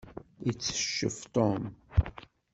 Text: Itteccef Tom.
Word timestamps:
Itteccef 0.51 1.17
Tom. 1.35 1.61